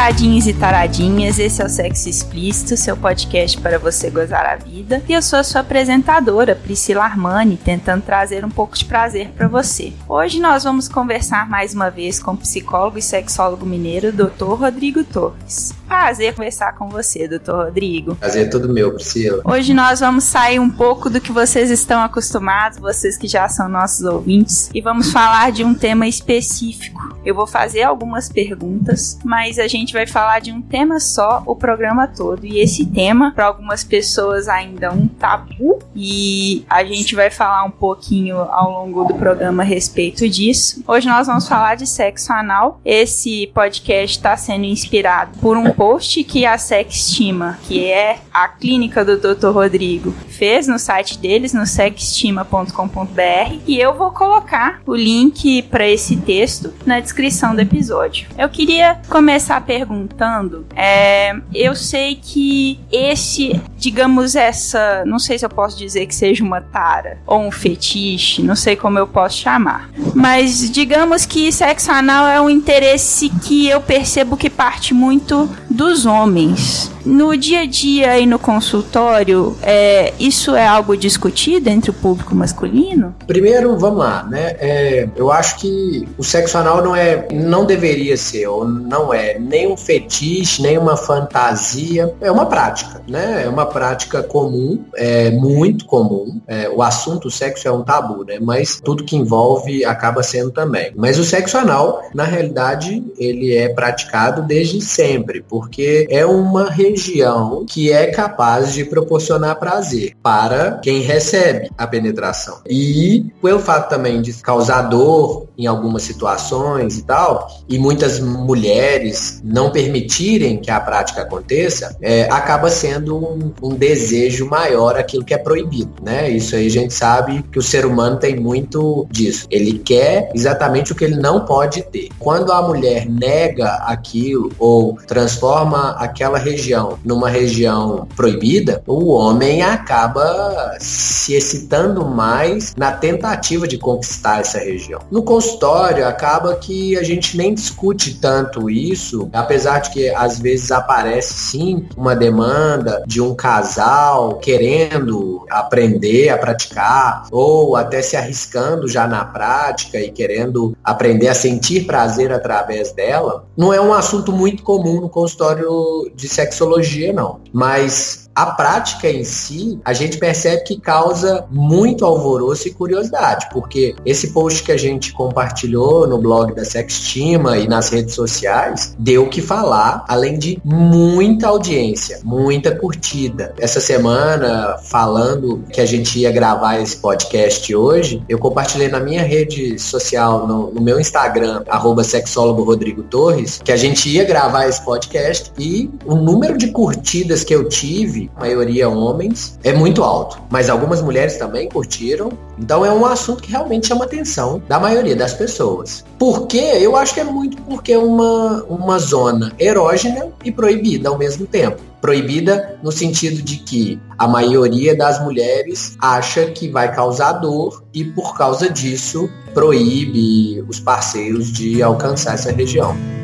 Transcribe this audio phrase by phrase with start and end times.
[0.00, 5.02] Taradinhos e taradinhas, esse é o Sexo Explícito, seu podcast para você gozar a vida.
[5.06, 9.46] E eu sou a sua apresentadora, Priscila Armani, tentando trazer um pouco de prazer para
[9.46, 9.92] você.
[10.08, 14.54] Hoje nós vamos conversar mais uma vez com o psicólogo e sexólogo mineiro, Dr.
[14.54, 15.74] Rodrigo Torres.
[15.90, 17.50] Prazer conversar com você, Dr.
[17.50, 18.16] Rodrigo.
[18.16, 19.42] Prazer é todo meu, Priscila.
[19.44, 23.68] Hoje nós vamos sair um pouco do que vocês estão acostumados, vocês que já são
[23.68, 27.18] nossos ouvintes, e vamos falar de um tema específico.
[27.24, 31.42] Eu vou fazer algumas perguntas, mas a gente gente vai falar de um tema só
[31.44, 32.46] o programa todo.
[32.46, 35.80] E esse tema, para algumas pessoas, ainda é um tabu.
[35.94, 40.82] E a gente vai falar um pouquinho ao longo do programa a respeito disso.
[40.86, 42.80] Hoje nós vamos falar de sexo anal.
[42.84, 49.02] Esse podcast está sendo inspirado por um post que a Sextima, que é a clínica
[49.02, 49.46] do Dr.
[49.46, 53.58] Rodrigo, fez no site deles, no sextima.com.br.
[53.66, 58.28] E eu vou colocar o link para esse texto na descrição do episódio.
[58.36, 65.50] Eu queria começar perguntando, é, eu sei que esse, digamos, essa, não sei se eu
[65.50, 69.88] posso dizer que seja uma tara ou um fetiche, não sei como eu posso chamar,
[70.14, 76.04] mas digamos que sexo anal é um interesse que eu percebo que parte muito dos
[76.04, 76.90] homens.
[77.04, 82.34] No dia a dia e no consultório, é, isso é algo discutido entre o público
[82.34, 83.14] masculino?
[83.26, 84.56] Primeiro, vamos lá, né?
[84.58, 89.38] É, eu acho que o sexo anal não é, não deveria ser ou não é
[89.38, 93.42] nem um fetiche, nem uma fantasia, é uma prática, né?
[93.44, 96.40] É uma prática comum, é muito comum.
[96.46, 98.38] É, o assunto sexo é um tabu, né?
[98.40, 100.92] Mas tudo que envolve acaba sendo também.
[100.96, 107.64] Mas o sexo anal, na realidade, ele é praticado desde sempre, porque é uma região
[107.66, 112.60] que é capaz de proporcionar prazer para quem recebe a penetração.
[112.68, 119.40] E pelo fato também de causar dor em algumas situações e tal, e muitas mulheres
[119.44, 125.34] não permitirem que a prática aconteça, é, acaba sendo um, um, desejo maior aquilo que
[125.34, 126.30] é proibido, né?
[126.30, 129.46] Isso aí a gente sabe que o ser humano tem muito disso.
[129.50, 132.08] Ele quer exatamente o que ele não pode ter.
[132.18, 140.76] Quando a mulher nega aquilo ou transforma aquela região numa região proibida, o homem acaba
[140.78, 145.00] se excitando mais na tentativa de conquistar essa região.
[145.10, 150.70] No consultório, acaba que a gente nem discute tanto isso, apesar de que às vezes
[150.70, 158.88] aparece sim uma demanda de um casal querendo aprender a praticar ou até se arriscando
[158.88, 164.32] já na prática e querendo aprender a sentir prazer através dela, não é um assunto
[164.32, 166.28] muito comum no consultório de
[166.70, 167.40] sexologia, não.
[167.52, 173.94] Mas a prática em si, a gente percebe que causa muito alvoroço e curiosidade, porque
[174.04, 179.28] esse post que a gente compartilhou no blog da Sextima e nas redes sociais deu
[179.28, 183.54] que falar, além de muita audiência, muita curtida.
[183.58, 189.22] Essa semana, falando que a gente ia gravar esse podcast hoje, eu compartilhei na minha
[189.22, 194.68] rede social, no, no meu Instagram, arroba sexólogo Rodrigo Torres, que a gente ia gravar
[194.68, 200.40] esse podcast e o número de curtidas que eu tive maioria homens, é muito alto.
[200.50, 202.30] Mas algumas mulheres também curtiram.
[202.58, 206.04] Então é um assunto que realmente chama atenção da maioria das pessoas.
[206.18, 206.78] Por quê?
[206.80, 211.46] Eu acho que é muito porque é uma, uma zona erógena e proibida ao mesmo
[211.46, 211.80] tempo.
[212.00, 218.04] Proibida no sentido de que a maioria das mulheres acha que vai causar dor e
[218.04, 223.19] por causa disso proíbe os parceiros de alcançar essa região.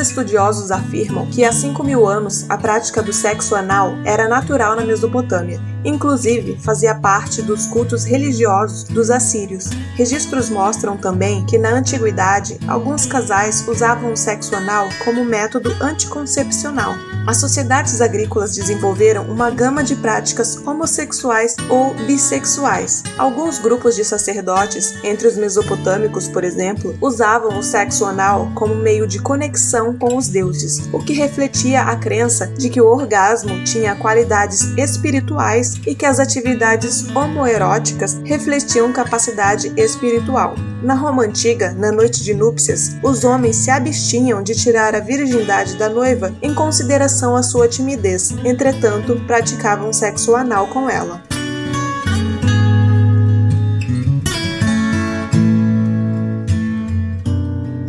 [0.00, 4.84] Estudiosos afirmam que há 5 mil anos a prática do sexo anal era natural na
[4.84, 9.70] Mesopotâmia, inclusive fazia parte dos cultos religiosos dos assírios.
[9.94, 16.94] Registros mostram também que na antiguidade alguns casais usavam o sexo anal como método anticoncepcional.
[17.26, 23.02] As sociedades agrícolas desenvolveram uma gama de práticas homossexuais ou bissexuais.
[23.18, 29.06] Alguns grupos de sacerdotes, entre os mesopotâmicos, por exemplo, usavam o sexo anal como meio
[29.06, 33.94] de conexão com os deuses, o que refletia a crença de que o orgasmo tinha
[33.94, 40.54] qualidades espirituais e que as atividades homoeróticas refletiam capacidade espiritual.
[40.82, 45.76] Na Roma antiga, na noite de núpcias, os homens se abstinham de tirar a virgindade
[45.76, 51.22] da noiva em consideração à sua timidez, entretanto, praticavam sexo anal com ela.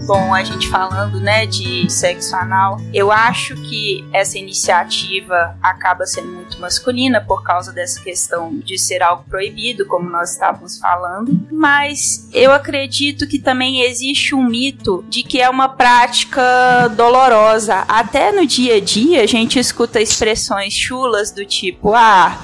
[0.06, 2.80] Bom a gente falando, né, de sexo anal.
[2.94, 9.03] Eu acho que essa iniciativa acaba sendo muito masculina por causa dessa questão de ser
[9.03, 15.24] algo proibido, como nós estávamos falando, mas eu acredito que também existe um mito de
[15.24, 17.86] que é uma prática dolorosa.
[17.88, 22.38] Até no dia a dia a gente escuta expressões chulas do tipo, ah,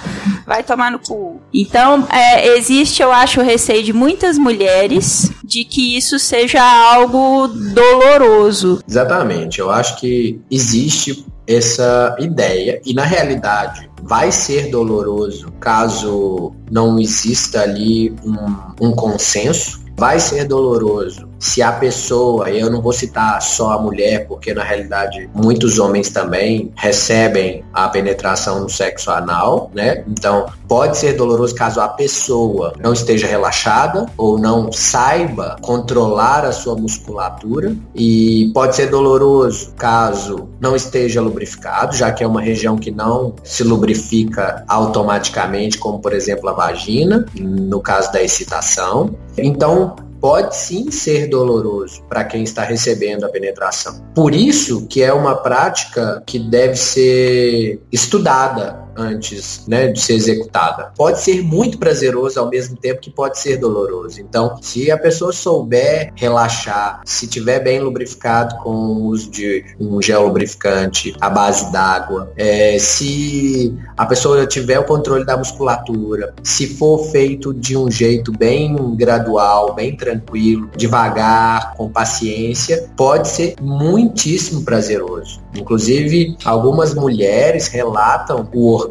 [0.45, 1.36] vai tomar no cu.
[1.53, 7.47] Então, é, existe, eu acho, o receio de muitas mulheres de que isso seja algo
[7.47, 8.81] doloroso.
[8.88, 9.59] Exatamente.
[9.59, 17.61] Eu acho que existe essa ideia e na realidade vai ser doloroso caso não exista
[17.61, 19.81] ali um, um consenso.
[19.97, 24.63] Vai ser doloroso se a pessoa, eu não vou citar só a mulher, porque na
[24.63, 30.03] realidade muitos homens também recebem a penetração no sexo anal, né?
[30.07, 36.51] Então pode ser doloroso caso a pessoa não esteja relaxada ou não saiba controlar a
[36.51, 42.77] sua musculatura e pode ser doloroso caso não esteja lubrificado, já que é uma região
[42.77, 49.15] que não se lubrifica automaticamente, como por exemplo a vagina, no caso da excitação.
[49.37, 54.01] Então, pode sim ser doloroso para quem está recebendo a penetração.
[54.15, 60.91] Por isso que é uma prática que deve ser estudada antes né, de ser executada.
[60.95, 64.19] Pode ser muito prazeroso ao mesmo tempo que pode ser doloroso.
[64.19, 70.01] Então, se a pessoa souber relaxar, se tiver bem lubrificado com o uso de um
[70.01, 76.67] gel lubrificante à base d'água, é, se a pessoa tiver o controle da musculatura, se
[76.67, 84.63] for feito de um jeito bem gradual, bem tranquilo, devagar, com paciência, pode ser muitíssimo
[84.63, 85.41] prazeroso.
[85.55, 88.86] Inclusive, algumas mulheres relatam o orgasmo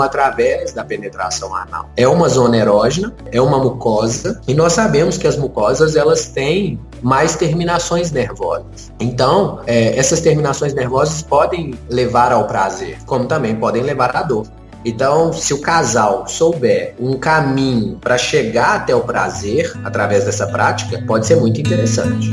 [0.00, 1.88] através da penetração anal.
[1.96, 6.78] É uma zona erógena, é uma mucosa, e nós sabemos que as mucosas elas têm
[7.02, 8.92] mais terminações nervosas.
[9.00, 14.46] Então, é, essas terminações nervosas podem levar ao prazer, como também podem levar à dor.
[14.84, 21.02] Então, se o casal souber um caminho para chegar até o prazer através dessa prática,
[21.06, 22.30] pode ser muito interessante.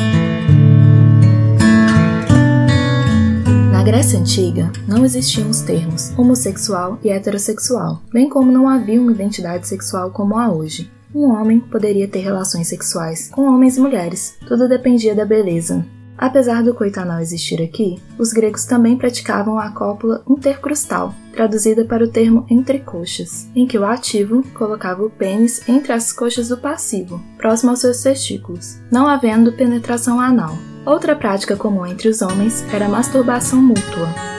[3.89, 9.67] Grécia Antiga, não existiam os termos homossexual e heterossexual, bem como não havia uma identidade
[9.67, 10.91] sexual como há hoje.
[11.13, 15.83] Um homem poderia ter relações sexuais com homens e mulheres, tudo dependia da beleza.
[16.19, 22.03] Apesar do coito anal existir aqui, os gregos também praticavam a cópula intercrustal, traduzida para
[22.03, 26.57] o termo entre coxas, em que o ativo colocava o pênis entre as coxas do
[26.57, 30.57] passivo, próximo aos seus testículos, não havendo penetração anal.
[30.85, 34.38] Outra prática comum entre os homens era a masturbação mútua.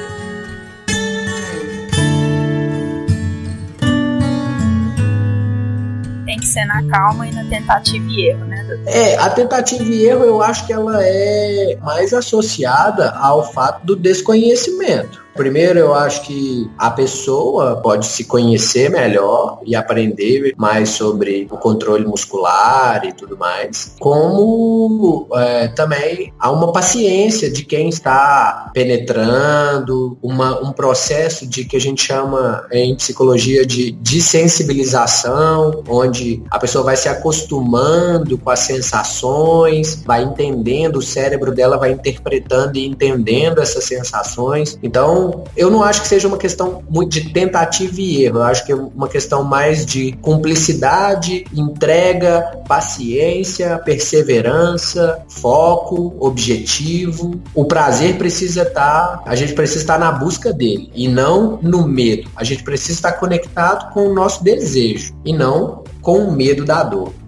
[6.40, 8.66] Que ser na calma e na tentativa e erro, né?
[8.86, 13.94] É, a tentativa e erro eu acho que ela é mais associada ao fato do
[13.94, 15.19] desconhecimento.
[15.34, 21.56] Primeiro, eu acho que a pessoa pode se conhecer melhor e aprender mais sobre o
[21.56, 23.94] controle muscular e tudo mais.
[23.98, 31.76] Como é, também há uma paciência de quem está penetrando, uma, um processo de que
[31.76, 38.60] a gente chama em psicologia de desensibilização, onde a pessoa vai se acostumando com as
[38.60, 44.78] sensações, vai entendendo, o cérebro dela vai interpretando e entendendo essas sensações.
[44.82, 45.19] Então,
[45.56, 48.38] eu não acho que seja uma questão muito de tentativa e erro.
[48.38, 57.40] Eu acho que é uma questão mais de cumplicidade, entrega, paciência, perseverança, foco, objetivo.
[57.54, 61.86] O prazer precisa estar, tá, a gente precisa estar na busca dele e não no
[61.86, 62.28] medo.
[62.36, 66.82] A gente precisa estar conectado com o nosso desejo e não com o medo da
[66.82, 67.19] dor.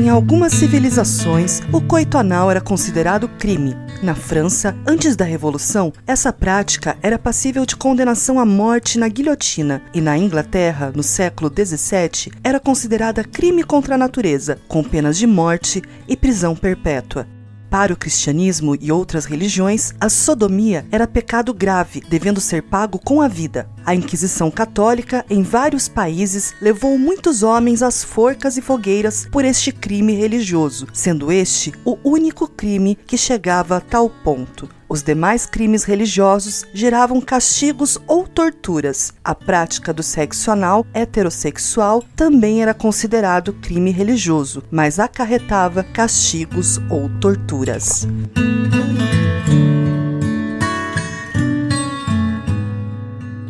[0.00, 3.76] Em algumas civilizações, o coito anal era considerado crime.
[4.02, 9.82] Na França, antes da Revolução, essa prática era passível de condenação à morte na guilhotina,
[9.92, 15.26] e na Inglaterra, no século XVII, era considerada crime contra a natureza, com penas de
[15.26, 17.26] morte e prisão perpétua.
[17.70, 23.22] Para o cristianismo e outras religiões, a sodomia era pecado grave, devendo ser pago com
[23.22, 23.70] a vida.
[23.86, 29.70] A Inquisição Católica, em vários países, levou muitos homens às forcas e fogueiras por este
[29.70, 34.79] crime religioso, sendo este o único crime que chegava a tal ponto.
[34.92, 39.14] Os demais crimes religiosos geravam castigos ou torturas.
[39.22, 47.08] A prática do sexo anal heterossexual também era considerado crime religioso, mas acarretava castigos ou
[47.20, 48.04] torturas.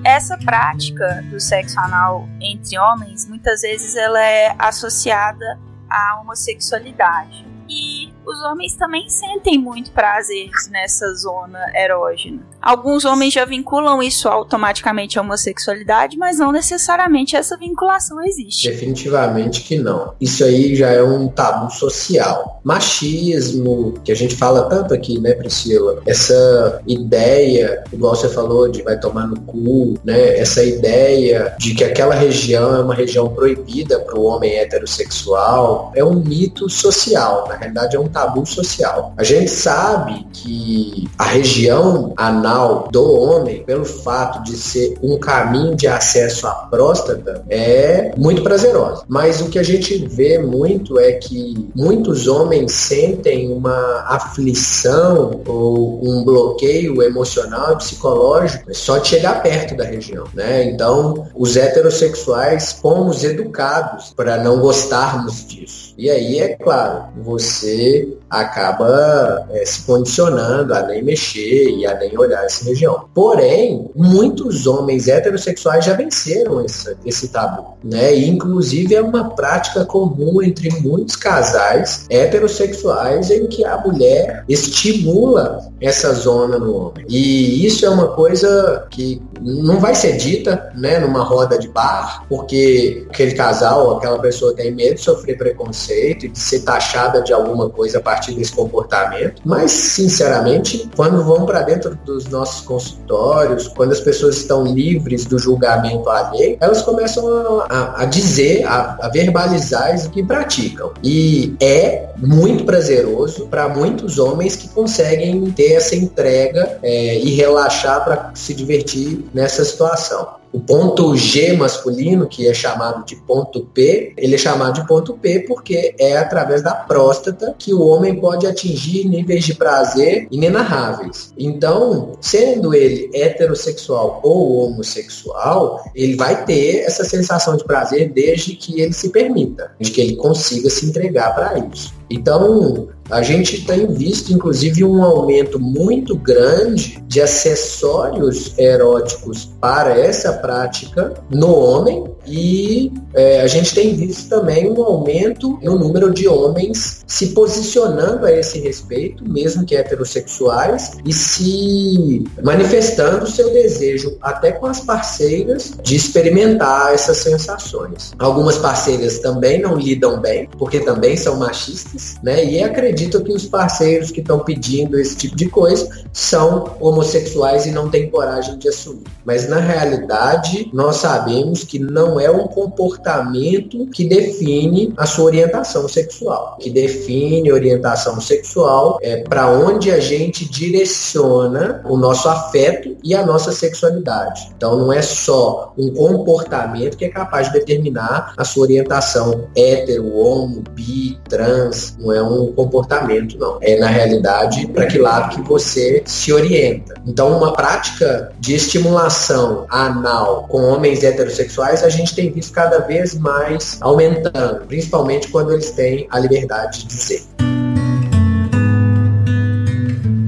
[0.05, 7.49] Essa prática do sexo anal entre homens, muitas vezes ela é associada à homossexualidade.
[7.67, 12.41] E os homens também sentem muito prazer nessa zona erógena.
[12.63, 18.69] Alguns homens já vinculam isso automaticamente à homossexualidade, mas não necessariamente essa vinculação existe.
[18.69, 20.15] Definitivamente que não.
[20.21, 22.61] Isso aí já é um tabu social.
[22.63, 26.03] Machismo, que a gente fala tanto aqui, né, Priscila?
[26.07, 30.39] Essa ideia, igual você falou, de vai tomar no cu, né?
[30.39, 36.05] Essa ideia de que aquela região é uma região proibida para o homem heterossexual, é
[36.05, 37.47] um mito social.
[37.49, 39.13] Na realidade, é um tabu social.
[39.17, 45.75] A gente sabe que a região anal do homem, pelo fato de ser um caminho
[45.75, 49.05] de acesso à próstata, é muito prazerosa.
[49.09, 56.01] Mas o que a gente vê muito é que muitos homens sentem uma aflição ou
[56.03, 60.65] um bloqueio emocional e psicológico só de chegar perto da região, né?
[60.65, 65.90] Então, os heterossexuais fomos educados para não gostarmos disso.
[66.01, 72.17] E aí, é claro, você acaba é, se condicionando a nem mexer e a nem
[72.17, 73.05] olhar essa região.
[73.13, 78.15] Porém, muitos homens heterossexuais já venceram esse, esse tabu, né?
[78.15, 85.71] E, inclusive é uma prática comum entre muitos casais heterossexuais em que a mulher estimula
[85.83, 87.05] essa zona no homem.
[87.11, 92.25] E isso é uma coisa que não vai ser dita, né, numa roda de bar,
[92.29, 97.33] porque aquele casal, aquela pessoa tem medo de sofrer preconceito e de ser taxada de
[97.33, 99.43] alguma coisa a partir desse comportamento.
[99.45, 105.39] Mas, sinceramente, quando vão para dentro dos nossos consultórios, quando as pessoas estão livres do
[105.39, 110.93] julgamento alheio, elas começam a, a dizer, a, a verbalizar o que praticam.
[111.03, 118.05] E é muito prazeroso para muitos homens que conseguem ter essa entrega é, e relaxar
[118.05, 120.41] para se divertir nessa situação.
[120.53, 125.15] O ponto G masculino, que é chamado de ponto P, ele é chamado de ponto
[125.15, 131.33] P porque é através da próstata que o homem pode atingir níveis de prazer inenarráveis.
[131.39, 138.81] Então, sendo ele heterossexual ou homossexual, ele vai ter essa sensação de prazer desde que
[138.81, 142.00] ele se permita, de que ele consiga se entregar para isso.
[142.11, 150.33] Então, a gente tem visto, inclusive, um aumento muito grande de acessórios eróticos para essa
[150.35, 156.29] prática no homem e é, a gente tem visto também um aumento no número de
[156.29, 164.53] homens se posicionando a esse respeito, mesmo que heterossexuais, e se manifestando seu desejo, até
[164.53, 168.13] com as parceiras, de experimentar essas sensações.
[168.19, 172.45] Algumas parceiras também não lidam bem, porque também são machistas, né?
[172.45, 177.71] E acreditam que os parceiros que estão pedindo esse tipo de coisa são homossexuais e
[177.71, 179.05] não têm coragem de assumir.
[179.25, 185.89] Mas na realidade, nós sabemos que não é um comportamento que define a sua orientação
[185.89, 186.59] sexual.
[186.61, 193.25] que define orientação sexual é para onde a gente direciona o nosso afeto e a
[193.25, 194.51] nossa sexualidade.
[194.57, 200.15] Então não é só um comportamento que é capaz de determinar a sua orientação hétero,
[200.17, 201.90] homo, bi, trans.
[201.99, 203.59] Não é um comportamento, não.
[203.61, 206.95] É na realidade para que lado que você se orienta.
[207.07, 213.15] Então uma prática de estimulação anal com homens heterossexuais a gente tem visto cada vez
[213.15, 217.23] mais aumentando, principalmente quando eles têm a liberdade de dizer.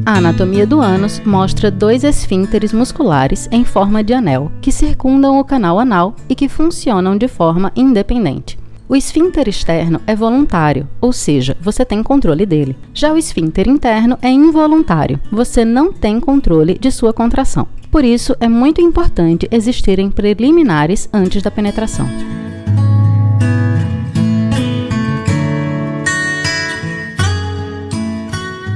[0.05, 5.45] A anatomia do ânus mostra dois esfínteres musculares em forma de anel que circundam o
[5.45, 8.62] canal anal e que funcionam de forma independente.
[8.93, 12.77] O esfíncter externo é voluntário, ou seja, você tem controle dele.
[12.93, 17.67] Já o esfíncter interno é involuntário, você não tem controle de sua contração.
[17.91, 22.07] Por isso, é muito importante existirem preliminares antes da penetração.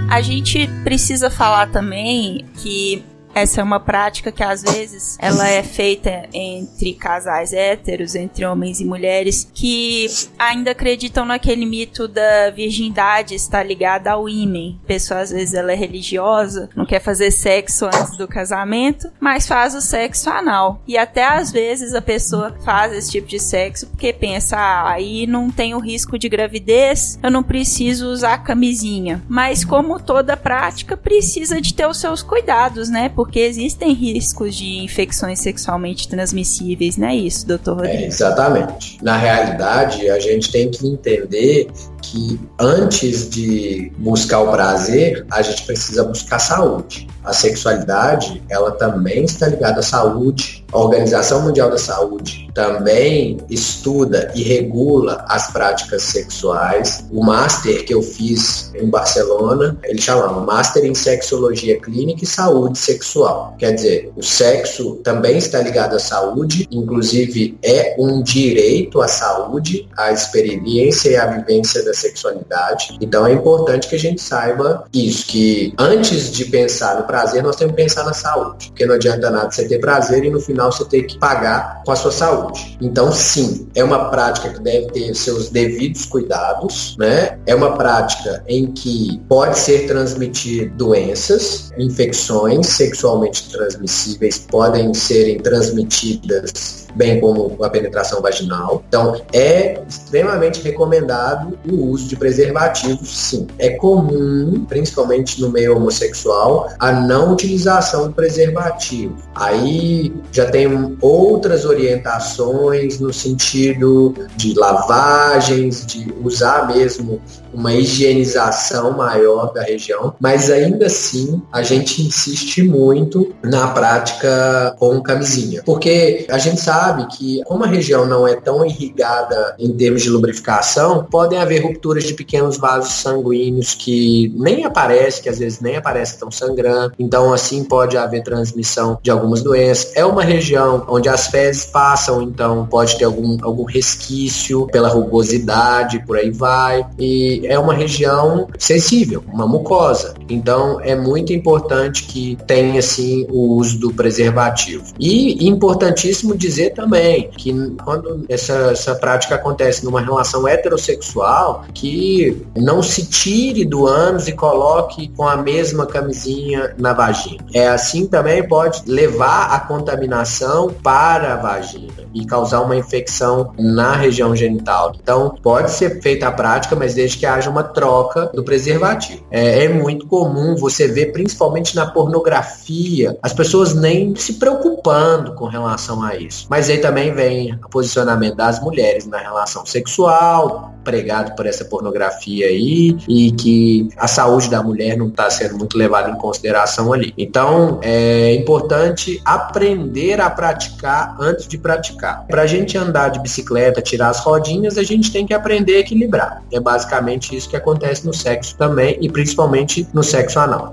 [0.08, 3.04] A gente precisa falar também que
[3.37, 8.81] essa é uma prática que às vezes ela é feita entre casais héteros, entre homens
[8.81, 10.07] e mulheres, que
[10.38, 14.81] ainda acreditam naquele mito da virgindade estar ligada ao ímen.
[14.85, 19.47] A pessoa às vezes ela é religiosa, não quer fazer sexo antes do casamento, mas
[19.47, 20.81] faz o sexo anal.
[20.87, 25.26] E até às vezes a pessoa faz esse tipo de sexo porque pensa, ah, aí
[25.26, 29.23] não tem o risco de gravidez, eu não preciso usar camisinha.
[29.28, 33.11] Mas como toda prática precisa de ter os seus cuidados, né?
[33.35, 37.97] Existem riscos de infecções sexualmente transmissíveis, não é isso, doutor Rodrigo?
[37.97, 38.99] É, exatamente.
[39.02, 41.68] Na realidade, a gente tem que entender
[42.02, 47.09] que antes de buscar o prazer, a gente precisa buscar saúde.
[47.25, 50.64] A sexualidade, ela também está ligada à saúde.
[50.73, 57.04] A Organização Mundial da Saúde também estuda e regula as práticas sexuais.
[57.11, 62.78] O master que eu fiz em Barcelona, ele chamava Master em Sexologia Clínica e Saúde
[62.78, 63.54] Sexual.
[63.58, 69.88] Quer dizer, o sexo também está ligado à saúde, inclusive é um direito à saúde,
[69.96, 72.96] à experiência e à vivência da sexualidade.
[73.00, 77.56] Então é importante que a gente saiba isso, que antes de pensar no prazer, nós
[77.56, 78.68] temos que pensar na saúde.
[78.68, 81.92] Porque não adianta nada você ter prazer e no final você ter que pagar com
[81.92, 82.78] a sua saúde.
[82.80, 87.38] Então, sim, é uma prática que deve ter seus devidos cuidados, né?
[87.46, 96.86] É uma prática em que pode ser transmitir doenças, infecções sexualmente transmissíveis podem serem transmitidas
[96.96, 98.82] bem como a penetração vaginal.
[98.88, 103.46] Então, é extremamente recomendado o uso de preservativos, sim.
[103.58, 109.16] É comum, principalmente no meio homossexual, a não utilização do preservativo.
[109.34, 117.20] Aí já tem outras orientações no sentido de lavagens, de usar mesmo
[117.52, 125.00] uma higienização maior da região, mas ainda assim a gente insiste muito na prática com
[125.00, 129.73] camisinha, porque a gente sabe sabe que, como a região não é tão irrigada em
[129.73, 135.38] termos de lubrificação, podem haver rupturas de pequenos vasos sanguíneos que nem aparecem, que às
[135.38, 136.93] vezes nem aparecem tão sangrando.
[136.99, 139.93] Então, assim, pode haver transmissão de algumas doenças.
[139.97, 146.05] É uma região onde as fezes passam, então pode ter algum, algum resquício pela rugosidade,
[146.07, 146.87] por aí vai.
[146.99, 150.14] E é uma região sensível, uma mucosa.
[150.28, 154.85] Então, é muito importante que tenha, assim, o uso do preservativo.
[155.00, 157.52] E importantíssimo dizer também que
[157.85, 164.33] quando essa, essa prática acontece numa relação heterossexual, que não se tire do ânus e
[164.33, 167.44] coloque com a mesma camisinha na vagina.
[167.52, 173.94] É assim também pode levar a contaminação para a vagina e causar uma infecção na
[173.94, 174.92] região genital.
[175.00, 179.22] Então, pode ser feita a prática, mas desde que haja uma troca do preservativo.
[179.31, 185.44] É, é muito comum você ver, principalmente na pornografia, as pessoas nem se preocupando com
[185.44, 186.46] relação a isso.
[186.48, 192.47] Mas aí também vem o posicionamento das mulheres na relação sexual, pregado por essa pornografia
[192.47, 197.12] aí, e que a saúde da mulher não está sendo muito levada em consideração ali.
[197.16, 202.27] Então, é importante aprender a praticar antes de praticar praticar.
[202.27, 205.81] Para a gente andar de bicicleta, tirar as rodinhas, a gente tem que aprender a
[205.81, 206.42] equilibrar.
[206.53, 210.73] É basicamente isso que acontece no sexo também e principalmente no sexo anal.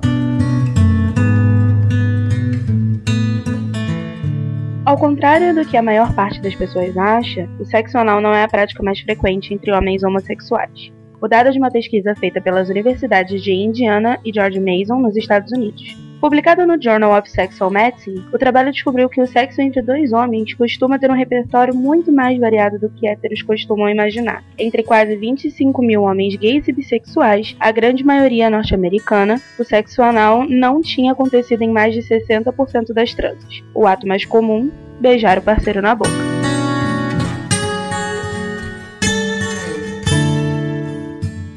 [4.93, 8.43] Ao contrário do que a maior parte das pessoas acha, o sexo anal não é
[8.43, 10.93] a prática mais frequente entre homens homossexuais.
[11.19, 15.51] O dado de uma pesquisa feita pelas universidades de Indiana e George Mason, nos Estados
[15.51, 15.97] Unidos.
[16.23, 20.53] Publicado no Journal of Sexual Medicine, o trabalho descobriu que o sexo entre dois homens
[20.53, 24.41] costuma ter um repertório muito mais variado do que héteros costumam imaginar.
[24.57, 30.47] Entre quase 25 mil homens gays e bissexuais, a grande maioria norte-americana, o sexo anal
[30.47, 33.61] não tinha acontecido em mais de 60% das transes.
[33.75, 36.09] O ato mais comum, beijar o parceiro na boca.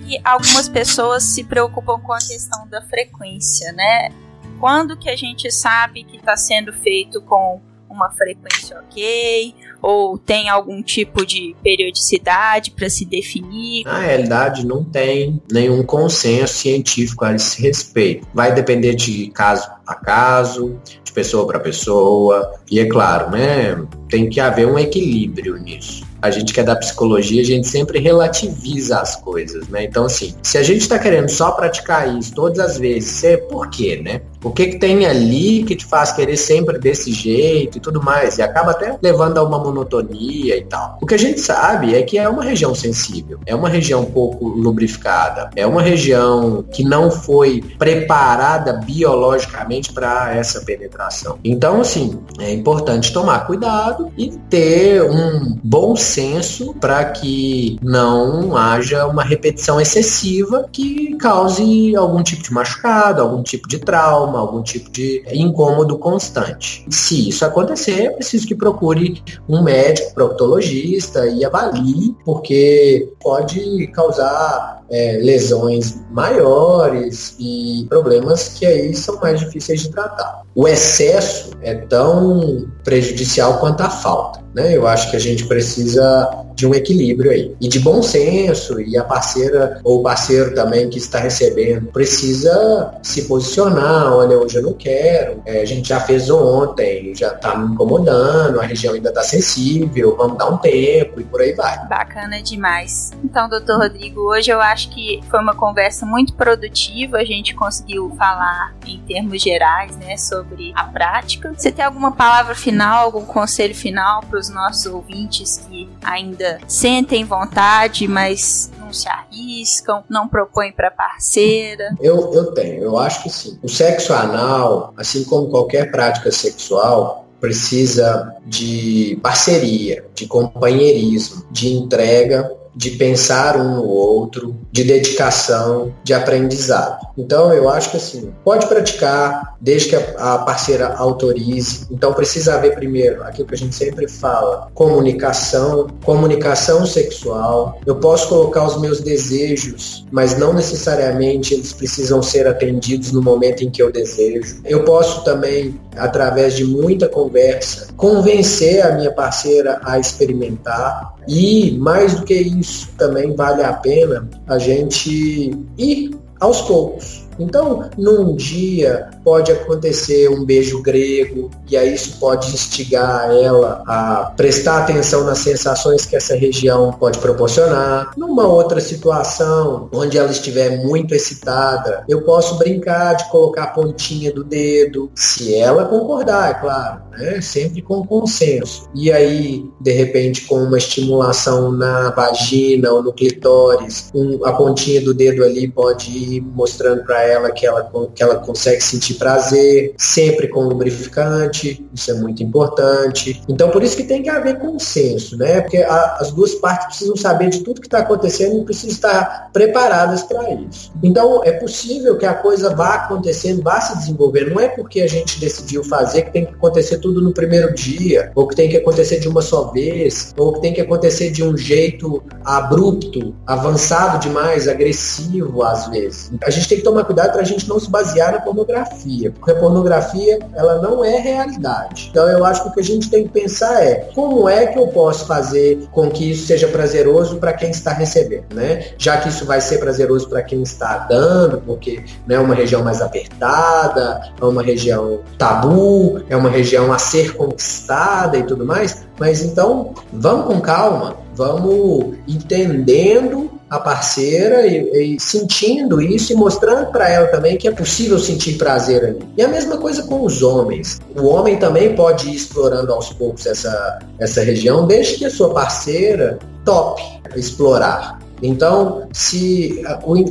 [0.09, 4.26] E algumas pessoas se preocupam com a questão da frequência, né?
[4.59, 9.55] Quando que a gente sabe que está sendo feito com uma frequência ok?
[9.83, 13.85] Ou tem algum tipo de periodicidade para se definir?
[13.85, 18.27] Na realidade, não tem nenhum consenso científico a esse respeito.
[18.35, 23.87] Vai depender de caso a caso, de pessoa para pessoa, e é claro, né?
[24.09, 27.99] Tem que haver um equilíbrio nisso a gente que é da psicologia, a gente sempre
[28.01, 29.85] relativiza as coisas, né?
[29.85, 33.71] Então, assim, se a gente está querendo só praticar isso todas as vezes, é por
[33.71, 34.23] quê, né?
[34.43, 38.39] O que, que tem ali que te faz querer sempre desse jeito e tudo mais?
[38.39, 40.99] E acaba até levando a uma monotonia e tal.
[41.01, 44.49] O que a gente sabe é que é uma região sensível, é uma região pouco
[44.49, 51.39] lubrificada, é uma região que não foi preparada biologicamente para essa penetração.
[51.45, 59.07] Então, assim, é importante tomar cuidado e ter um bom senso para que não haja
[59.07, 64.91] uma repetição excessiva que cause algum tipo de machucado, algum tipo de trauma, algum tipo
[64.91, 66.87] de incômodo constante.
[66.91, 74.83] Se isso acontecer, é preciso que procure um médico proctologista e avalie, porque pode causar
[74.91, 80.46] é, lesões maiores e problemas que aí são mais difíceis de tratar.
[80.57, 84.41] O excesso é tão prejudicial quanto a falta.
[84.55, 84.75] Né?
[84.75, 87.55] Eu acho que a gente precisa de um equilíbrio aí.
[87.61, 92.95] E de bom senso, e a parceira ou o parceiro também que está recebendo precisa
[93.03, 97.59] se posicionar, olha, hoje eu não quero, é, a gente já fez ontem, já está
[97.59, 101.87] me incomodando, a região ainda está sensível, vamos dar um tempo e por aí vai.
[101.89, 103.11] Bacana demais.
[103.23, 108.11] Então, doutor Rodrigo, hoje eu acho que foi uma conversa muito produtiva, a gente conseguiu
[108.17, 111.53] falar em termos gerais, né, sobre a prática.
[111.57, 117.25] Você tem alguma palavra final, algum conselho final para os nossos ouvintes que ainda sentem
[117.25, 121.95] vontade, mas não se arriscam, não propõem para parceira?
[122.01, 123.59] Eu, eu tenho, eu acho que sim.
[123.63, 132.51] O sexo anal, assim como qualquer prática sexual, precisa de parceria, de companheirismo, de entrega
[132.77, 137.07] de pensar um no outro, de dedicação, de aprendizado.
[137.17, 141.87] Então eu acho que assim, pode praticar desde que a, parceira autorize.
[141.91, 147.81] Então precisa haver primeiro aquilo que a gente sempre fala, comunicação, comunicação sexual.
[147.87, 153.65] Eu posso colocar os meus desejos, mas não necessariamente eles precisam ser atendidos no momento
[153.65, 154.61] em que eu desejo.
[154.65, 162.15] Eu posso também através de muita conversa convencer a minha parceira a experimentar e mais
[162.15, 167.26] do que isso, também vale a pena a gente ir aos poucos.
[167.39, 174.33] Então, num dia pode acontecer um beijo grego e aí isso pode instigar ela a
[174.37, 178.13] prestar atenção nas sensações que essa região pode proporcionar.
[178.17, 184.33] Numa outra situação, onde ela estiver muito excitada, eu posso brincar de colocar a pontinha
[184.33, 187.41] do dedo, se ela concordar, é claro, né?
[187.41, 188.89] Sempre com consenso.
[188.95, 195.01] E aí, de repente, com uma estimulação na vagina ou no clitóris, um, a pontinha
[195.01, 199.95] do dedo ali pode ir mostrando para ela que ela, que ela consegue sentir prazer,
[199.97, 203.43] sempre com lubrificante, isso é muito importante.
[203.49, 205.61] Então, por isso que tem que haver consenso, né?
[205.61, 209.51] Porque a, as duas partes precisam saber de tudo que está acontecendo e precisam estar
[209.53, 210.93] preparadas para isso.
[211.03, 214.51] Então, é possível que a coisa vá acontecendo, vá se desenvolver.
[214.51, 218.31] Não é porque a gente decidiu fazer que tem que acontecer tudo no primeiro dia,
[218.35, 221.43] ou que tem que acontecer de uma só vez, ou que tem que acontecer de
[221.43, 226.31] um jeito abrupto, avançado demais, agressivo às vezes.
[226.43, 229.31] A gente tem que tomar cuidado cuidado para a gente não se basear na pornografia,
[229.31, 232.09] porque a pornografia ela não é realidade.
[232.11, 234.79] Então eu acho que o que a gente tem que pensar é como é que
[234.79, 238.89] eu posso fazer com que isso seja prazeroso para quem está recebendo, né?
[238.99, 242.85] Já que isso vai ser prazeroso para quem está dando, porque né, é uma região
[242.85, 249.07] mais apertada, é uma região tabu, é uma região a ser conquistada e tudo mais.
[249.19, 256.91] Mas então vamos com calma, vamos entendendo a parceira e, e, sentindo isso e mostrando
[256.93, 259.29] para ela também que é possível sentir prazer ali.
[259.37, 261.01] E a mesma coisa com os homens.
[261.17, 265.53] O homem também pode ir explorando aos poucos essa, essa região, desde que a sua
[265.53, 267.03] parceira tope
[267.35, 268.19] explorar.
[268.43, 269.83] Então, se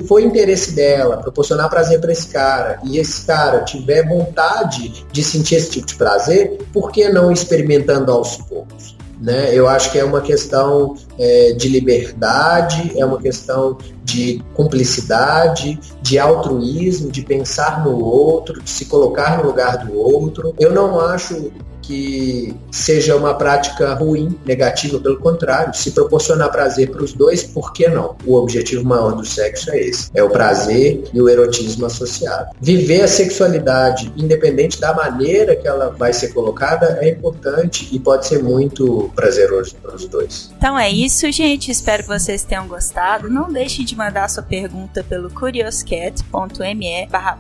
[0.08, 5.56] for interesse dela proporcionar prazer para esse cara e esse cara tiver vontade de sentir
[5.56, 8.95] esse tipo de prazer, por que não experimentando aos poucos?
[9.20, 9.54] Né?
[9.54, 16.20] Eu acho que é uma questão é, de liberdade, é uma questão de cumplicidade, de
[16.20, 20.54] altruísmo, de pensar no outro, de se colocar no lugar do outro.
[20.60, 21.52] Eu não acho
[21.86, 27.74] que seja uma prática ruim, negativa, pelo contrário, se proporcionar prazer para os dois, por
[27.74, 28.16] que não?
[28.26, 32.50] O objetivo maior do sexo é esse, é o prazer e o erotismo associado.
[32.60, 38.28] Viver a sexualidade, independente da maneira que ela vai ser colocada, é importante e pode
[38.28, 40.52] ser muito prazeroso para os dois.
[40.58, 41.72] Então é isso, gente.
[41.72, 43.30] Espero que vocês tenham gostado.
[43.30, 47.38] Não deixe de mandar sua pergunta pelo curioscat.me barra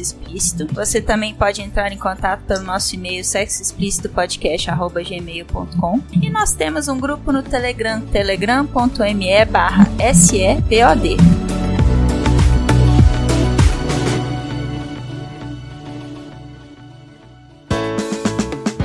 [0.00, 0.66] explícito.
[0.74, 6.98] Você também pode entrar em contato pelo nosso e-mail sexo sexoexplicitopodcast.gmail.com E nós temos um
[6.98, 11.16] grupo no Telegram, telegram.me barra SEPOD.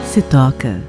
[0.06, 0.89] Se toca.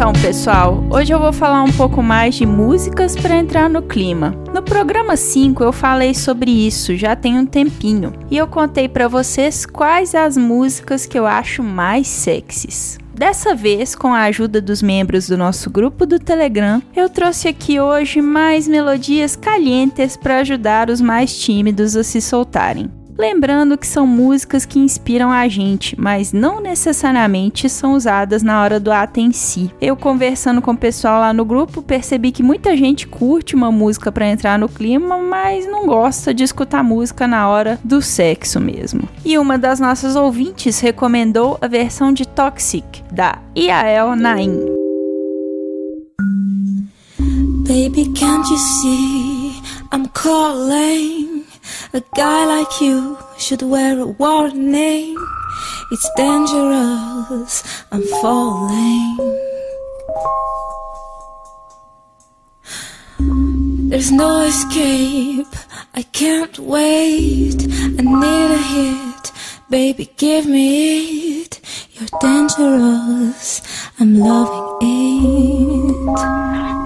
[0.00, 4.34] Então, pessoal, hoje eu vou falar um pouco mais de músicas para entrar no clima.
[4.50, 9.08] No programa 5 eu falei sobre isso já tem um tempinho e eu contei para
[9.08, 12.96] vocês quais as músicas que eu acho mais sexys.
[13.12, 17.78] Dessa vez, com a ajuda dos membros do nosso grupo do Telegram, eu trouxe aqui
[17.78, 22.90] hoje mais melodias calientes para ajudar os mais tímidos a se soltarem.
[23.20, 28.80] Lembrando que são músicas que inspiram a gente, mas não necessariamente são usadas na hora
[28.80, 29.70] do ato em si.
[29.78, 34.10] Eu conversando com o pessoal lá no grupo, percebi que muita gente curte uma música
[34.10, 39.06] para entrar no clima, mas não gosta de escutar música na hora do sexo mesmo.
[39.22, 44.64] E uma das nossas ouvintes recomendou a versão de Toxic da Iael Naim.
[47.68, 51.29] Baby, can't you see I'm calling?
[51.92, 55.16] A guy like you should wear a warning.
[55.90, 59.16] It's dangerous, I'm falling.
[63.90, 65.52] There's no escape,
[65.92, 67.60] I can't wait.
[67.98, 69.32] I need a hit,
[69.68, 71.60] baby, give me it.
[71.94, 73.62] You're dangerous,
[73.98, 74.78] I'm loving
[76.16, 76.79] it.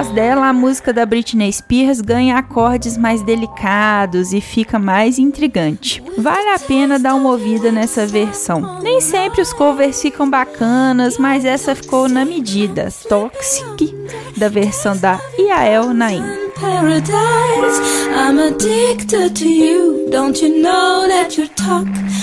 [0.00, 6.02] Voz dela, a música da Britney Spears ganha acordes mais delicados e fica mais intrigante.
[6.16, 8.80] Vale a pena dar uma ouvida nessa versão.
[8.80, 12.88] Nem sempre os covers ficam bacanas, mas essa ficou na medida.
[13.10, 13.94] Toxic,
[14.38, 17.80] da versão da Iael Naim paradise.
[18.14, 20.08] I'm addicted to you.
[20.10, 22.20] Don't you know that you're toxic?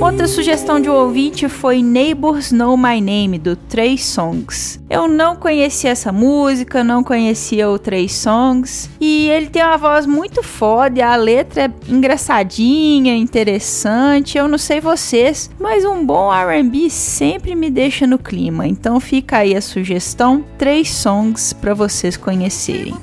[0.00, 4.80] Outra sugestão de um ouvinte foi Neighbors Know My Name, do Três Songs.
[4.90, 8.90] Eu não conhecia essa música, não conhecia o Três Songs.
[9.00, 14.36] E ele tem uma voz muito foda, a letra é engraçadinha, interessante.
[14.36, 18.66] Eu não sei vocês, mas um bom RB sempre me deixa no clima.
[18.66, 22.94] Então fica aí a sugestão: Três Songs para vocês conhecerem.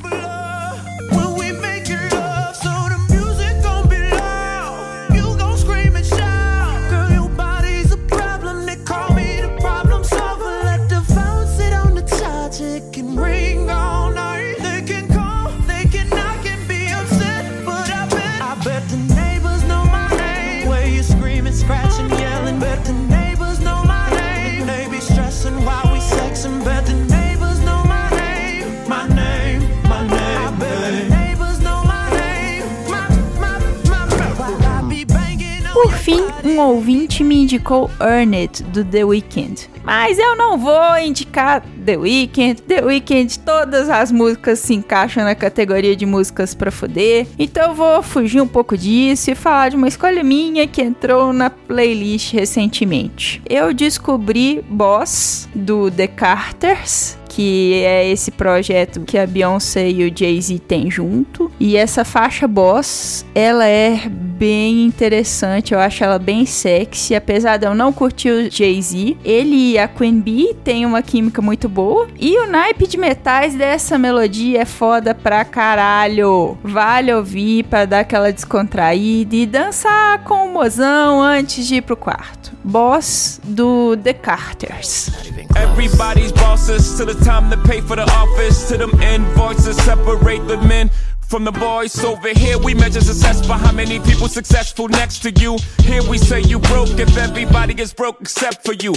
[36.51, 39.69] Um ouvinte me indicou Earn It do The Weeknd.
[39.83, 42.61] Mas eu não vou indicar The Weeknd.
[42.61, 47.25] The Weeknd, todas as músicas se encaixam na categoria de músicas pra fuder.
[47.39, 51.33] Então eu vou fugir um pouco disso e falar de uma escolha minha que entrou
[51.33, 53.41] na playlist recentemente.
[53.49, 60.13] Eu descobri Boss do The Carters que é esse projeto que a Beyoncé e o
[60.13, 61.49] Jay-Z têm junto.
[61.57, 67.65] E essa faixa Boss, ela é bem interessante, eu acho ela bem sexy, apesar de
[67.65, 69.15] eu não curtir o Jay-Z.
[69.23, 72.07] Ele e a Queen Bee têm uma química muito boa.
[72.19, 76.57] E o naipe de metais dessa melodia é foda pra caralho.
[76.61, 81.95] Vale ouvir para dar aquela descontraída e dançar com o mozão antes de ir pro
[81.95, 82.51] quarto.
[82.63, 85.09] Boss do The Carters.
[85.55, 88.69] Everybody's bosses to the time to pay for the office.
[88.69, 90.89] To them invoices, separate the men
[91.21, 92.57] from the boys over here.
[92.57, 95.57] We measure success by how many people successful next to you.
[95.83, 98.93] Here we say you broke if everybody is broke except for you.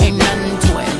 [0.00, 0.93] Ain't nothing to it.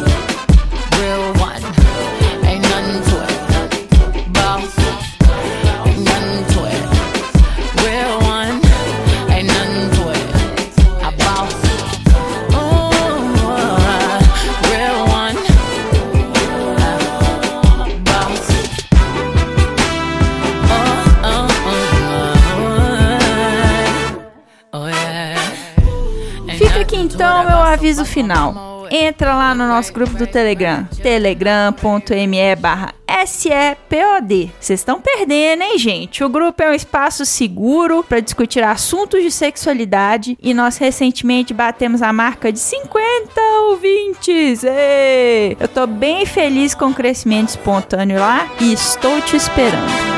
[27.74, 28.87] Aviso final.
[28.88, 32.94] Entra lá no nosso grupo do Telegram, telegram.me barra
[33.26, 34.52] SEPOD.
[34.60, 36.22] Vocês estão perdendo, hein, gente?
[36.22, 42.00] O grupo é um espaço seguro para discutir assuntos de sexualidade e nós recentemente batemos
[42.00, 44.62] a marca de 50 ouvintes.
[44.62, 45.56] Ei!
[45.58, 50.14] Eu tô bem feliz com o crescimento espontâneo lá e estou te esperando.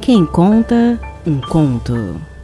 [0.00, 2.35] Quem conta um conto.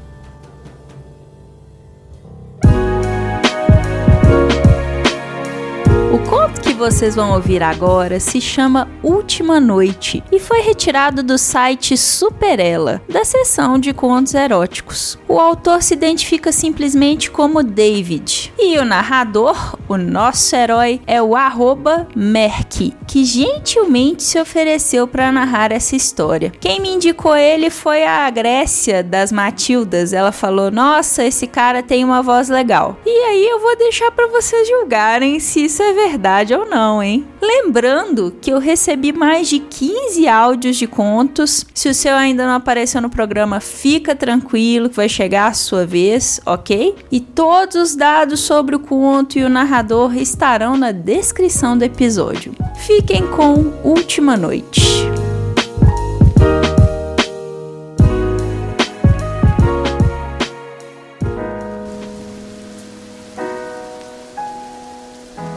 [6.82, 13.24] Vocês vão ouvir agora se chama Última Noite e foi retirado do site Superela, da
[13.24, 15.16] seção de contos eróticos.
[15.28, 21.36] O autor se identifica simplesmente como David e o narrador, o nosso herói, é o
[21.36, 26.52] arroba Merck, que gentilmente se ofereceu para narrar essa história.
[26.58, 30.12] Quem me indicou ele foi a Grécia das Matildas.
[30.12, 32.96] Ela falou: Nossa, esse cara tem uma voz legal.
[33.06, 37.02] E aí eu vou deixar para vocês julgarem se isso é verdade ou não não,
[37.02, 37.26] hein?
[37.40, 41.66] Lembrando que eu recebi mais de 15 áudios de contos.
[41.74, 45.84] Se o seu ainda não apareceu no programa, fica tranquilo que vai chegar a sua
[45.84, 46.94] vez, ok?
[47.10, 52.54] E todos os dados sobre o conto e o narrador estarão na descrição do episódio.
[52.86, 55.21] Fiquem com Última Noite.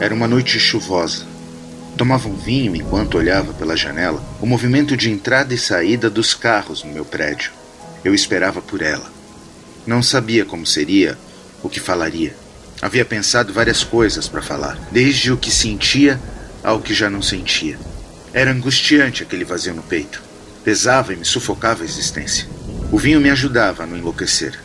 [0.06, 1.26] Era uma noite chuvosa.
[1.96, 6.84] Tomava um vinho enquanto olhava pela janela o movimento de entrada e saída dos carros
[6.84, 7.50] no meu prédio.
[8.04, 9.10] Eu esperava por ela.
[9.84, 11.18] Não sabia como seria,
[11.60, 12.36] o que falaria.
[12.80, 16.20] Havia pensado várias coisas para falar, desde o que sentia
[16.62, 17.76] ao que já não sentia.
[18.32, 20.22] Era angustiante aquele vazio no peito.
[20.62, 22.46] Pesava e me sufocava a existência.
[22.92, 24.56] O vinho me ajudava a não enlouquecer.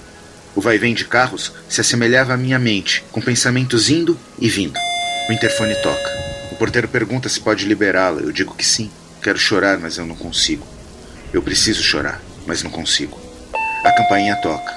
[0.55, 4.79] O vai-vem de carros se assemelhava à minha mente, com pensamentos indo e vindo.
[5.29, 6.11] O interfone toca.
[6.51, 8.21] O porteiro pergunta se pode liberá-la.
[8.21, 8.91] Eu digo que sim.
[9.21, 10.65] Quero chorar, mas eu não consigo.
[11.31, 13.19] Eu preciso chorar, mas não consigo.
[13.85, 14.73] A campainha toca.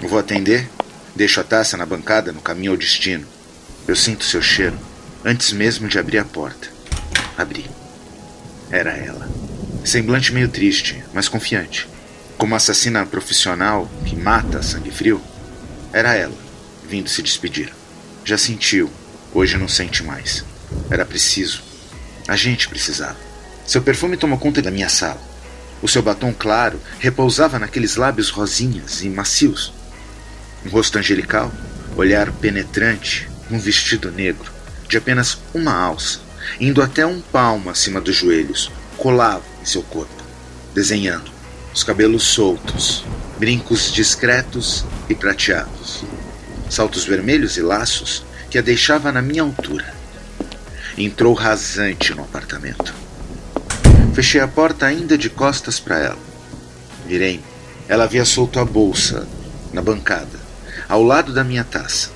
[0.00, 0.68] Eu vou atender,
[1.14, 3.26] deixo a taça na bancada no caminho ao destino.
[3.86, 4.78] Eu sinto seu cheiro
[5.24, 6.68] antes mesmo de abrir a porta.
[7.36, 7.68] Abri.
[8.70, 9.28] Era ela.
[9.84, 11.88] Semblante meio triste, mas confiante.
[12.36, 15.20] Como assassina profissional que mata a sangue frio,
[15.92, 16.36] era ela,
[16.88, 17.72] vindo se despedir.
[18.24, 18.90] Já sentiu
[19.38, 20.44] Hoje não sente mais.
[20.90, 21.62] Era preciso.
[22.26, 23.16] A gente precisava.
[23.64, 25.22] Seu perfume tomou conta da minha sala.
[25.80, 29.72] O seu batom claro repousava naqueles lábios rosinhas e macios.
[30.66, 31.52] Um rosto angelical,
[31.96, 34.50] olhar penetrante, um vestido negro,
[34.88, 36.18] de apenas uma alça,
[36.58, 40.24] indo até um palmo acima dos joelhos, colava em seu corpo,
[40.74, 41.30] desenhando
[41.72, 43.04] os cabelos soltos,
[43.38, 46.02] brincos discretos e prateados,
[46.68, 49.92] saltos vermelhos e laços que a deixava na minha altura.
[50.96, 52.94] Entrou rasante no apartamento.
[54.14, 56.18] Fechei a porta ainda de costas para ela.
[57.06, 57.44] Virei-me.
[57.88, 59.26] Ela havia solto a bolsa
[59.72, 60.38] na bancada,
[60.88, 62.10] ao lado da minha taça.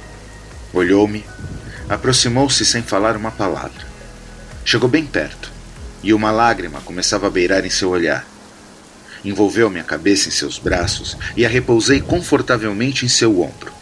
[0.73, 1.25] Olhou-me,
[1.89, 3.87] aproximou-se sem falar uma palavra.
[4.65, 5.51] Chegou bem perto,
[6.03, 8.27] e uma lágrima começava a beirar em seu olhar.
[9.25, 13.73] Envolveu minha cabeça em seus braços e a repousei confortavelmente em seu ombro.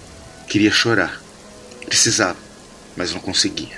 [0.47, 1.21] Queria chorar.
[1.91, 2.39] Precisava,
[2.97, 3.77] mas não conseguia.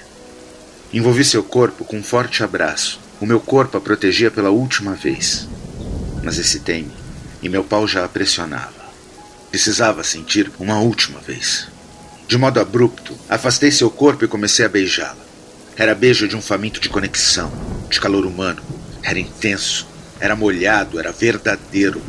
[0.92, 3.00] Envolvi seu corpo com um forte abraço.
[3.18, 5.48] O meu corpo a protegia pela última vez.
[6.22, 6.92] Mas excitei-me
[7.42, 8.82] e meu pau já a pressionava.
[9.50, 11.68] Precisava sentir uma última vez.
[12.28, 15.24] De modo abrupto, afastei seu corpo e comecei a beijá-la.
[15.74, 17.50] Era beijo de um faminto de conexão,
[17.88, 18.62] de calor humano.
[19.02, 19.88] Era intenso,
[20.20, 22.02] era molhado, era verdadeiro.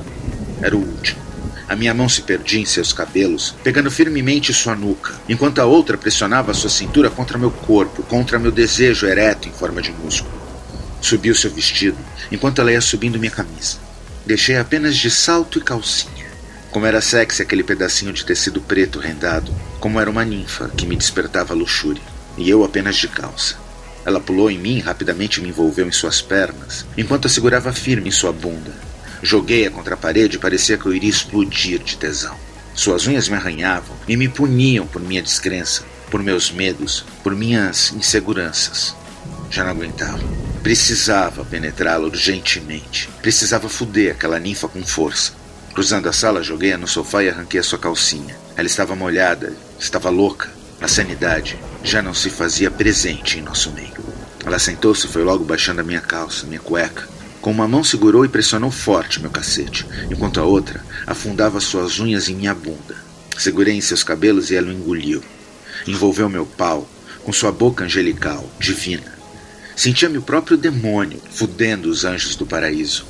[0.62, 1.22] Era o último.
[1.68, 5.98] A minha mão se perdia em seus cabelos, pegando firmemente sua nuca, enquanto a outra
[5.98, 10.34] pressionava sua cintura contra meu corpo, contra meu desejo ereto em forma de músculo.
[11.02, 11.98] Subiu seu vestido,
[12.32, 13.78] enquanto ela ia subindo minha camisa.
[14.26, 16.32] Deixei apenas de salto e calcinha.
[16.72, 20.96] Como era sexy aquele pedacinho de tecido preto rendado, como era uma ninfa que me
[20.96, 22.02] despertava luxúria,
[22.38, 23.56] e eu apenas de calça.
[24.06, 28.10] Ela pulou em mim e rapidamente me envolveu em suas pernas, enquanto a segurava firme
[28.10, 28.74] em sua bunda,
[29.26, 32.38] Joguei-a contra a parede e parecia que eu iria explodir de tesão.
[32.76, 37.94] Suas unhas me arranhavam e me puniam por minha descrença, por meus medos, por minhas
[37.94, 38.94] inseguranças.
[39.50, 40.20] Já não aguentava.
[40.62, 43.10] Precisava penetrá-la urgentemente.
[43.22, 45.32] Precisava fuder aquela ninfa com força.
[45.74, 48.36] Cruzando a sala, joguei-a no sofá e arranquei a sua calcinha.
[48.58, 50.52] Ela estava molhada, estava louca.
[50.82, 54.04] A sanidade já não se fazia presente em nosso meio.
[54.46, 57.08] Ela sentou-se e foi logo baixando a minha calça, minha cueca,
[57.44, 62.30] com uma mão segurou e pressionou forte meu cacete, enquanto a outra afundava suas unhas
[62.30, 62.96] em minha bunda.
[63.38, 65.22] Segurei em seus cabelos e ela o engoliu.
[65.86, 66.90] Envolveu meu pau
[67.22, 69.14] com sua boca angelical, divina.
[69.76, 73.06] Sentia-me o próprio demônio fudendo os anjos do paraíso.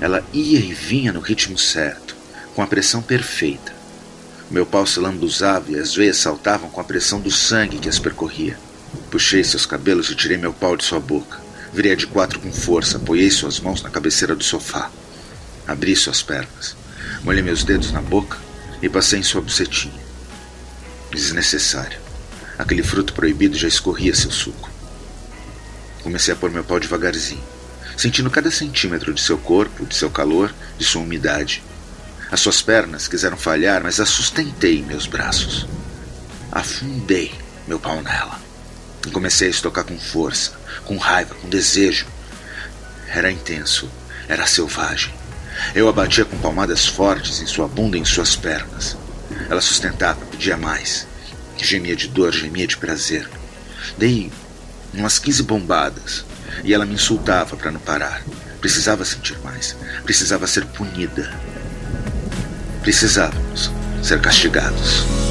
[0.00, 2.16] Ela ia e vinha no ritmo certo,
[2.56, 3.72] com a pressão perfeita.
[4.50, 8.00] Meu pau se lambuzava e as veias saltavam com a pressão do sangue que as
[8.00, 8.58] percorria.
[9.12, 11.43] Puxei seus cabelos e tirei meu pau de sua boca.
[11.74, 14.92] Virei de quatro com força, apoiei suas mãos na cabeceira do sofá.
[15.66, 16.76] Abri suas pernas,
[17.24, 18.38] molhei meus dedos na boca
[18.80, 20.00] e passei em sua bucetinha.
[21.10, 21.98] Desnecessário.
[22.56, 24.70] Aquele fruto proibido já escorria seu suco.
[26.04, 27.42] Comecei a pôr meu pau devagarzinho,
[27.96, 31.60] sentindo cada centímetro de seu corpo, de seu calor, de sua umidade.
[32.30, 35.66] As suas pernas quiseram falhar, mas as sustentei em meus braços.
[36.52, 37.34] Afundei
[37.66, 38.43] meu pau nela.
[39.12, 40.52] Comecei a estocar com força,
[40.84, 42.06] com raiva, com desejo.
[43.08, 43.90] Era intenso,
[44.28, 45.12] era selvagem.
[45.74, 48.96] Eu a batia com palmadas fortes em sua bunda e em suas pernas.
[49.48, 51.06] Ela sustentava, pedia mais.
[51.56, 53.28] Gemia de dor, gemia de prazer.
[53.96, 54.32] Dei
[54.92, 56.24] umas 15 bombadas
[56.62, 58.22] e ela me insultava para não parar.
[58.60, 59.76] Precisava sentir mais.
[60.04, 61.32] Precisava ser punida.
[62.82, 63.70] Precisávamos
[64.02, 65.23] ser castigados.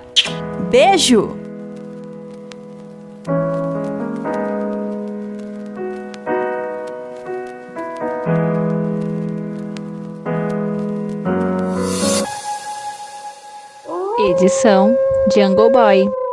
[0.72, 1.47] Beijo!
[14.28, 14.94] Edição
[15.34, 16.27] Jungle Boy.